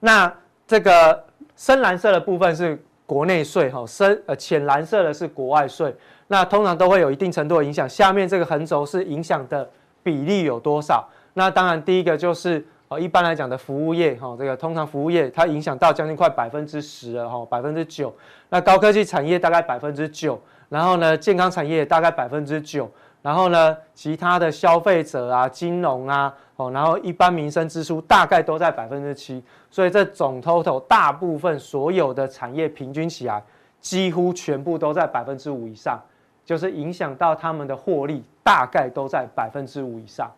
[0.00, 0.34] 那
[0.66, 5.94] 这个深蓝色的部分是国内税，哈，深呃浅蓝色的是国外税。
[6.32, 7.86] 那通常都会有一定程度的影响。
[7.86, 9.68] 下面这个横轴是影响的
[10.02, 11.06] 比例有多少？
[11.34, 18.10] 那当然，第一个就是呃，一般来讲的服务业哈，这个通常服务业它影响到将近快百分之十了哈，百分之九。
[18.48, 20.40] 那高科技产业大概百分之九，
[20.70, 22.90] 然后呢，健康产业大概百分之九，
[23.20, 29.44] 然后呢，其他的消费者啊、金融啊，哦，然后一般民生支出大概都在百分之七。
[29.70, 33.42] 所以这总 total 大部分所有的产业平均起来，
[33.82, 36.00] 几乎全部都在百分之五以上。
[36.44, 40.30] 就是影响到他们的获利，大概都在百分之五以上，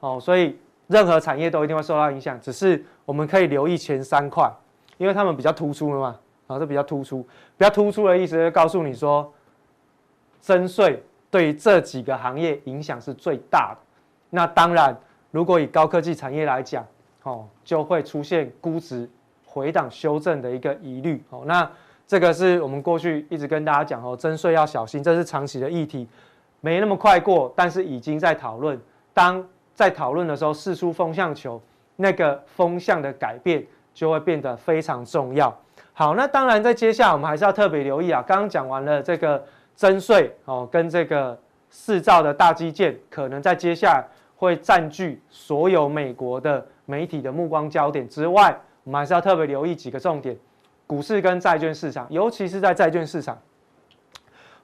[0.00, 2.40] 哦，所以任何产业都一定会受到影响。
[2.40, 4.48] 只是我们可以留意前三块，
[4.98, 7.22] 因为他们比较突出了嘛，啊，这比较突出，
[7.56, 9.32] 比较突出的意思就是告诉你说，
[10.40, 13.78] 增税对于这几个行业影响是最大的。
[14.30, 14.96] 那当然，
[15.30, 16.86] 如果以高科技产业来讲，
[17.24, 19.10] 哦，就会出现估值
[19.44, 21.68] 回档修正的一个疑虑，哦，那。
[22.08, 26.08] 这个是我们过去一直跟大家讲哦，征税要小心，这是长期的议题，
[26.62, 28.80] 没那么快过，但是已经在讨论。
[29.12, 31.60] 当在讨论的时候，试出风向球，
[31.96, 35.54] 那个风向的改变就会变得非常重要。
[35.92, 38.24] 好，那当然在接下来我们还是要特别留意啊。
[38.26, 39.44] 刚刚讲完了这个
[39.76, 44.02] 征税哦，跟这个四兆的大基建，可能在接下来
[44.34, 50.34] 会占据所有美国的媒体的目光焦点之外，我们还是要特别留意几个重点。
[50.88, 53.38] 股市跟债券市场，尤其是在债券市场，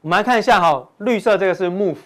[0.00, 1.98] 我们来看一下哈，绿色这个是 move，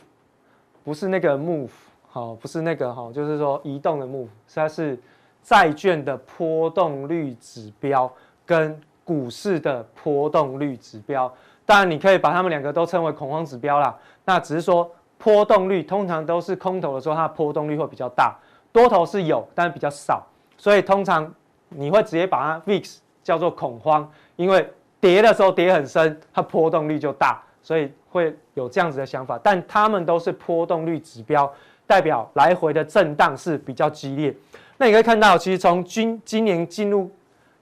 [0.83, 1.70] 不是那个 move，
[2.09, 4.98] 好，不是那个哈，就是说移动的 move，它是
[5.40, 8.12] 债券的波动率指标
[8.44, 11.33] 跟股市的波动率指标。
[11.64, 13.96] 当然，你可以把它们两个都称为恐慌指标啦。
[14.24, 18.37] 那只是说波动率通常都是空头的时候，它的波动率会比较大；
[18.72, 20.26] 多头是有，但是比较少。
[20.57, 21.33] 所以通常
[21.68, 22.98] 你会直接把它 VIX。
[23.28, 24.66] 叫做恐慌，因为
[24.98, 29.38] 跌的时候跌很深，它波动率就大，所以会有这样子的想法。
[29.42, 31.52] 但它们都是波动率指标，
[31.86, 34.34] 代表来回的震荡是比较激烈。
[34.78, 37.10] 那你可以看到，其实从今今年进入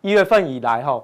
[0.02, 1.02] 一月份以来，哈，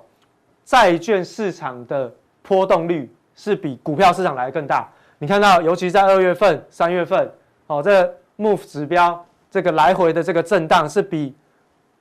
[0.64, 4.88] 债券市场的波动率是比股票市场来得更大。
[5.18, 7.28] 你看到，尤其在二月份、三月份，
[7.66, 11.34] 哦，这个 MOVE 指标这个来回的这个震荡是比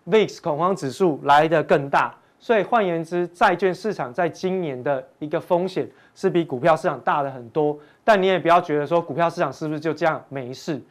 [0.08, 2.14] VIX 恐慌指数来得更大。
[2.44, 7.78] 所以换言之，债券市场在今年的一个风险是比股票市场大的很多。
[8.04, 10.82] 但你也不要觉得说股票市场是不是就这样没事？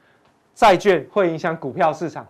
[0.55, 2.25] 债券会影响股票市场，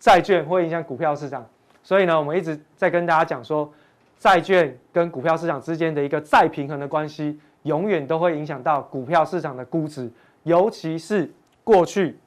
[0.00, 1.46] 债券会影响股票市场。
[1.84, 3.72] 所以呢，我们一直在跟大家讲说，
[4.18, 10.10] 债券跟股票市场之间的一个再平衡的关系，永远都会影响到股票市场的估值，
[10.42, 12.18] 尤其是过去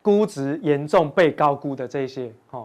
[0.00, 2.64] 估值严重被高估的这些，哈。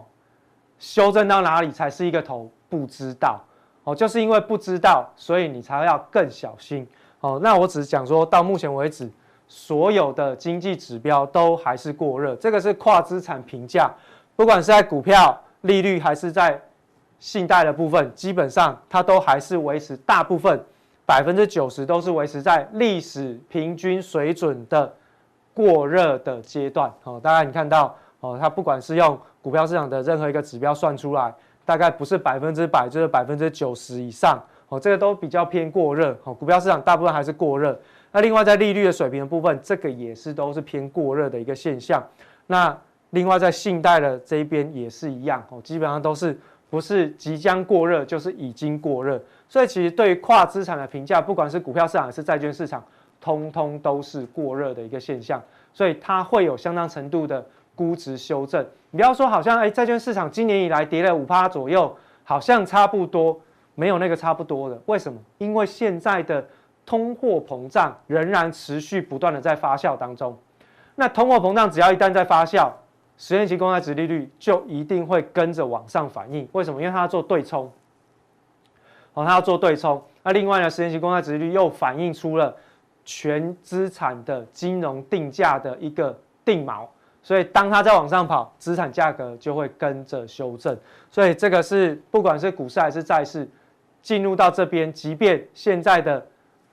[0.84, 2.50] 修正到哪里才是一个头？
[2.68, 3.40] 不知道
[3.84, 6.86] 哦，就是因为不知道，所以你才要更小心
[7.20, 7.40] 哦。
[7.42, 9.10] 那我只是讲说到目前为止，
[9.48, 12.36] 所有的经济指标都还是过热。
[12.36, 13.90] 这个是跨资产评价，
[14.36, 16.60] 不管是在股票利率还是在
[17.18, 20.62] 信贷的部分，基本上它都还是维持大部分
[21.06, 24.92] 百分之九十都是维持在历史平均水准的
[25.54, 26.92] 过热的阶段。
[27.04, 29.18] 哦，大家你看到哦，它不管是用。
[29.44, 31.30] 股票市场的任何一个指标算出来，
[31.66, 36.32] 大概不是百分之百，就是百分之九十以上哦，这个都比较偏过热哦。
[36.32, 37.78] 股票市场大部分还是过热。
[38.10, 42.02] 那另外在利率的水平的部分，这个也是都是偏过热的一个现象。
[42.46, 42.74] 那
[43.10, 46.34] 另外在信贷的这一边也是一样哦，基本上都是
[46.70, 49.22] 不是即将过热，就是已经过热。
[49.46, 52.82] 所以其实对于跨资产的评价，不管是股票市场还是债券市场，
[53.20, 55.38] 通通都是过热的一个现象。
[55.74, 57.44] 所以它会有相当程度的。
[57.74, 63.38] 估值修正，你不要说好像哎，债券市场今年以来跌了五趴左右，好像差不多，
[63.74, 64.80] 没有那个差不多的。
[64.86, 65.18] 为什么？
[65.38, 66.46] 因为现在的
[66.86, 70.36] 通货膨胀仍然持续不断的在发酵当中。
[70.94, 72.70] 那通货膨胀只要一旦在发酵，
[73.18, 76.48] 十年期公开殖利率就一定会跟着往上反应。
[76.52, 76.80] 为什么？
[76.80, 77.70] 因为它要做对冲。
[79.14, 80.00] 哦，它要做对冲。
[80.22, 82.54] 那另外呢，十年期公开殖利率又反映出了
[83.04, 86.86] 全资产的金融定价的一个定锚。
[87.24, 90.78] 所以当它在往上跑，资产价格就会跟着修正。
[91.10, 93.48] 所以这个是不管是股市还是债市，
[94.02, 96.24] 进入到这边，即便现在的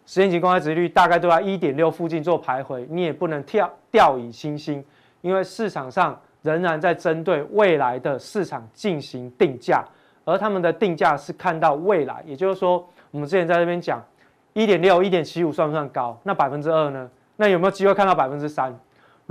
[0.05, 4.83] 十年期公开殖利率大概都在一点六附近做徘徊，你也不能跳掉以轻心，
[5.21, 9.85] 因为市场上仍然在针对未来的市场进行定价，
[10.25, 14.03] 而他们的定价是看到未来，也就是说，我们之前在这边讲
[14.51, 16.19] 一点六、一点七五算不算高？
[16.23, 17.09] 那百分之二呢？
[17.37, 18.77] 那有没有机会看到百分之三？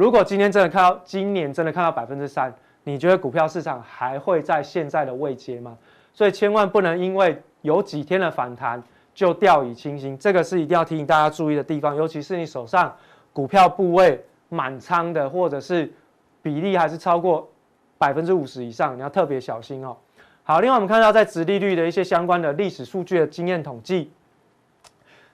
[0.01, 2.51] 如果今天真的看到今年真的看到百分之三，
[2.85, 5.77] 你觉得股票市场还会在现在的位阶吗？
[6.15, 8.83] 所以千万不能因为有几天的反弹
[9.15, 11.95] 就掉以轻心，这个是一定要提醒大家注意的地方。
[11.95, 12.97] 尤其是你手上
[13.35, 15.93] 股票部位满仓的，或者是
[16.41, 17.47] 比例还是超过
[17.99, 19.95] 百分之五十以上，你要特别小心哦。
[20.45, 24.11] 好，另外我们看到在殖利率的一些相关的历史数据的经验统计。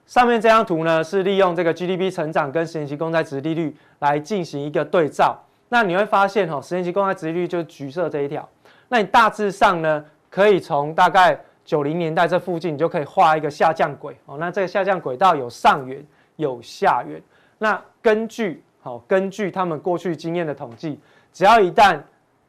[0.06, 5.36] 上面这张图呢，是利用这个 GDP 成长跟十年期公债殖利率来进行一个对照。
[5.68, 8.48] 那你会发现，哈，十年期公债殖利率就是橘色这一条。
[8.88, 14.16] 那你大致上呢，可以从大概九零年代这附近，你就可以画一个下降轨。
[14.26, 16.00] 哦，那这个下降轨道有上缘，
[16.36, 17.20] 有下缘。
[17.58, 21.00] 那根据好，根据他们过去经验的统计，
[21.32, 22.00] 只要一旦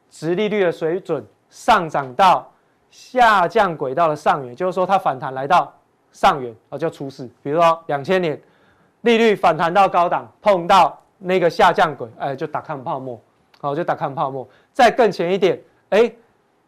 [0.08, 2.48] 殖利率的水准上涨到
[2.88, 5.74] 下降轨道的上缘，就是说它反弹来到。
[6.12, 8.40] 上缘啊就出事，比如说两千年
[9.02, 13.20] 利率反弹到高档，碰到那个下降轨，哎，就打看泡沫，
[13.60, 14.48] 好，就打看泡沫。
[14.72, 16.10] 再更前一点，哎，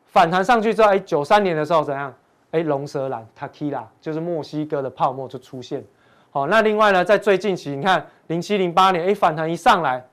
[0.07, 2.13] 反弹上去之后，哎，九三年的时候怎样？
[2.53, 5.85] 哎，龙舌兰它踢啦就是墨西哥的泡沫就出现。
[6.31, 10.05] 好，那另外呢，在最近期，你看零七零八年，哎，反弹一上来，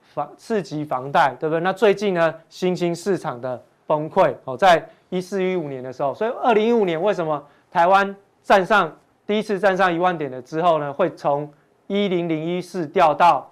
[0.00, 1.60] 房刺激房贷，对不对？
[1.60, 8.14] 那最近呢，新兴市场的崩溃，哦，在一四一五年的时候，所以二零一五年为什么台湾？
[8.44, 8.94] 站上
[9.26, 11.50] 第一次站上一万点了之后呢，会从
[11.86, 13.50] 一零零一四掉到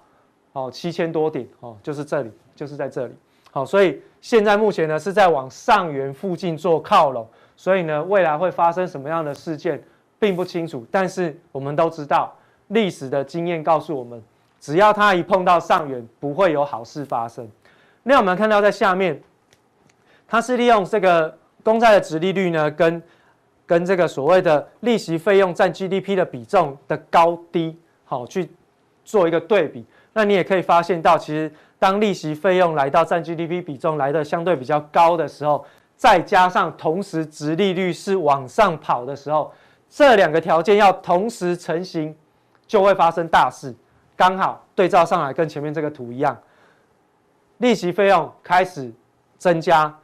[0.53, 3.15] 哦七千多点哦，就是这里，就是在这里。
[3.51, 7.27] 好，所以现在目前呢是在往上缘附近做靠拢，
[7.57, 9.83] 所以呢未来会发生什么样的事件
[10.19, 10.87] 并不清楚。
[10.91, 12.37] 但是我们都知道，
[12.69, 14.23] 历史的经验告诉我们，
[14.61, 17.51] 只要它一碰到上缘，不会有好事发生。
[18.03, 19.19] 那我们看到在下面，
[20.29, 23.03] 它是利用这个公债的殖利率呢跟。
[23.67, 28.51] 跟这个所谓的利息费用占 GDP 的比重的高低，好去
[29.05, 29.85] 做一个对比。
[30.13, 35.65] 那你也可以发现到，其实当利息费用来到占 GDP 比重来的相对比较高的时候，
[35.97, 39.53] 再加上同时殖利率是往上跑的时候，
[39.89, 42.15] 这两个条件要同时成型，
[42.67, 43.75] 就会发生大事。
[44.17, 46.39] 刚好对照上来，跟前面这个图一样，
[47.59, 48.93] 利息费用开始
[49.39, 49.99] 增加，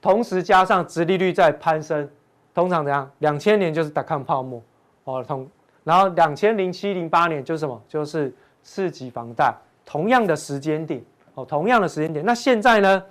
[0.00, 2.08] 同时加上殖利率在攀升。
[2.54, 3.10] 通常怎样？
[3.18, 4.62] 两千年就是达康泡沫，
[5.02, 5.48] 哦，同，
[5.82, 7.82] 然后两千零七零八年就是什么？
[7.88, 9.52] 就是次级房贷，
[9.84, 11.02] 同样的时间点，
[11.34, 12.24] 哦，同样的时间点。
[12.24, 13.02] 那现在呢？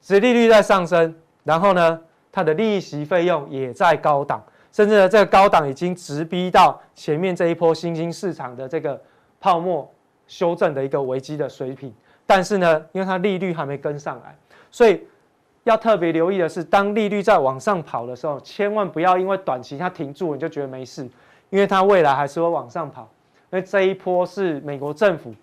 [0.00, 2.00] 殖利率在上升，然后呢，
[2.32, 8.98] 它的利息费用也在高档，甚至呢，这个高档已经直逼到前面这一波新兴市场的这个
[9.40, 9.92] 泡沫
[10.26, 11.92] 修正的一个危机的水平。
[12.26, 14.34] 但是呢，因为它利率还没跟上来，
[14.70, 15.06] 所以。
[15.70, 21.08] 要特别留意的是，当利率在往上跑的时候，千万不要因为短期它停住，你就觉得没事，
[21.50, 23.08] 因为它未来还是会往上跑。
[23.50, 25.34] 因为这一波是美国政府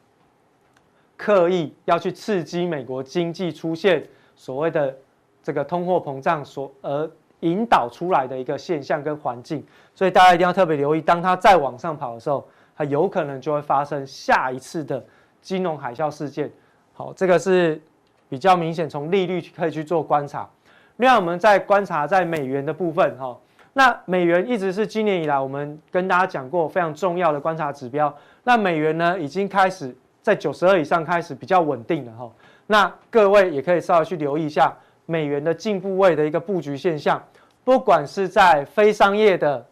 [1.18, 4.96] 刻意要去刺激美国经济出现所谓的
[5.42, 7.10] 这个通货膨胀所而
[7.40, 15.04] 引导出来的一个现象跟环境，所以大家一定要特别留意，当它再往上跑的时候，它有可能就会发生下一次的
[15.42, 16.52] 金融海啸事件。
[16.94, 17.82] 好，这个是。
[18.30, 20.50] 比较明显，从利率可以去做观察。
[20.98, 23.38] 另外，我们在观察在美元的部分，哈，
[23.74, 28.16] 那美元一直是今年以来我们跟大家讲过非常重要的观察指标。
[28.44, 32.32] 那美元呢，已经开始在九十二以上开始比较稳定了，哈。
[32.68, 34.74] 那各位也可以稍微去留意一下
[35.06, 37.22] 美元的净部位的一个布局现象，
[37.64, 39.64] 不管是在非商业的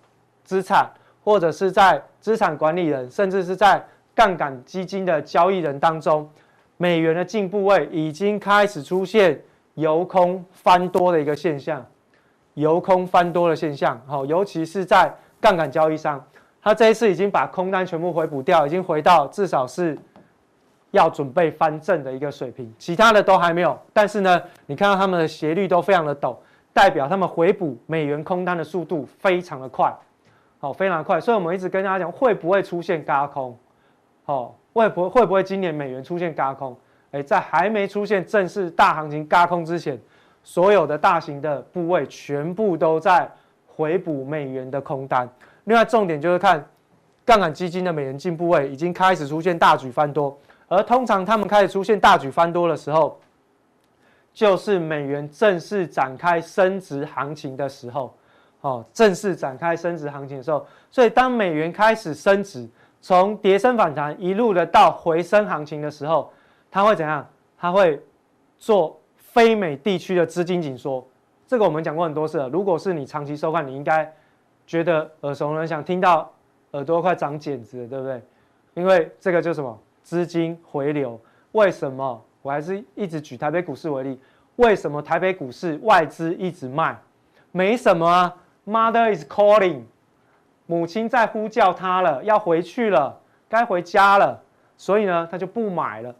[0.43, 0.91] 资产，
[1.23, 3.83] 或者是在资产管理人，甚至是在
[4.13, 6.29] 杠杆基金的交易人当中。
[6.83, 9.41] 美元的净部位已经开始出现
[9.75, 11.81] 由空翻多的一个现象，
[12.55, 15.09] 由空翻多的现象，好，尤其是在
[15.39, 16.21] 杠杆交易上，
[16.61, 19.97] 他这一次已经把空单全部回补掉，已经回到至少是
[20.91, 26.35] 要准备翻正的一个水平，其他的都还没有，但是呢，你看到他们的斜率都非常的陡，
[26.73, 29.89] 代表他们回补美元空单的速度非常的快，
[30.59, 31.21] 好，非常快。
[31.21, 33.57] 所以我们一直跟大家讲，会不会出现轧空？
[34.25, 36.75] 好，会不会不会今年美元出现轧空？
[37.11, 39.99] 诶，在还没出现正式大行情轧空之前，
[40.43, 43.29] 所有的大型的部位全部都在
[43.67, 45.29] 回补美元的空单。
[45.65, 46.65] 另外，重点就是看
[47.23, 50.35] 杠杆基金的美元净部位已经开始出现大举翻多，
[50.67, 53.19] 而通常他们开始出现大举翻多的时候，
[54.33, 58.13] 就是美元正式展开升值行情的时候。
[58.61, 62.65] 哦，正式展开升值行情的时候，所以当美元开始升值，
[63.03, 66.31] 从跌升反弹一路的到回升行情的时候，
[66.71, 67.27] 它会怎样？
[67.57, 68.01] 它会
[68.57, 71.05] 做非美地区的资金紧缩。
[71.45, 72.47] 这个我们讲过很多次了。
[72.47, 74.09] 如果是你长期收看，你应该
[74.65, 76.31] 觉得耳熟能详，听到
[76.71, 78.21] 耳朵快长茧子了，对不对？
[78.73, 79.77] 因为这个就是什么？
[80.01, 81.19] 资金回流。
[81.51, 82.23] 为什么？
[82.41, 84.17] 我还是一直举台北股市为例。
[84.55, 86.97] 为什么台北股市外资一直卖？
[87.51, 88.33] 没什么啊。
[88.65, 89.81] Mother is calling，
[90.65, 94.41] 母亲在呼叫他了，要回去了，该回家了，
[94.77, 96.15] 所以呢，他就不买了，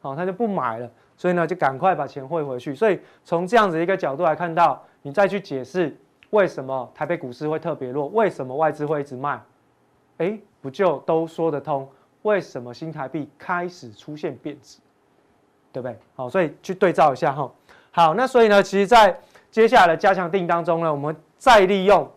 [0.00, 2.74] 好，他就不买了，所以呢，就赶快把钱汇回去。
[2.74, 5.96] 所以从这样子一个角度来看到，你再去解释
[6.30, 9.40] 为什么台北股市会特别弱，为什么外资会一直卖，
[10.18, 11.88] 哎，不就都说得通？
[12.22, 14.78] 为什么新台币开始出现贬值，
[15.70, 15.96] 对不对？
[16.16, 17.52] 好，所以去对照一下哈。
[17.90, 19.14] 好，那所以呢，其实，在
[19.50, 22.10] 接下来的加强定当中呢，我们再利用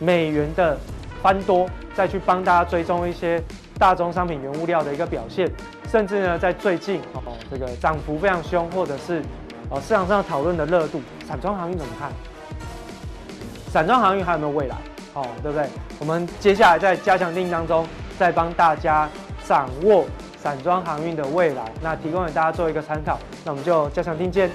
[0.00, 0.76] 美元的
[1.24, 3.42] 翻多，再去帮大家追踪一些
[3.78, 5.50] 大宗商品原物料的一个表现，
[5.90, 9.22] 甚至呢，在最近哦，这个涨幅非常凶，或者是
[9.70, 12.12] 哦市场上讨论的热度，散装航运怎么看？
[13.70, 14.76] 散装航运还有没有未来？
[15.14, 15.66] 哦，对不对？
[15.98, 17.86] 我们接下来在加强錠当中，
[18.18, 19.08] 再帮大家
[19.48, 20.04] 掌握
[20.36, 23.18] 散装航运的未来，那提供给大家做一个参考。
[23.46, 24.50] 那我们就加强定见。